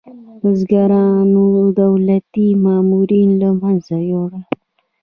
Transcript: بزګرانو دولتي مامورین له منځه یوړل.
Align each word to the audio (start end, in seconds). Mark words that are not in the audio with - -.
بزګرانو 0.41 1.45
دولتي 1.81 2.45
مامورین 2.63 3.29
له 3.41 3.49
منځه 3.61 3.95
یوړل. 4.11 4.43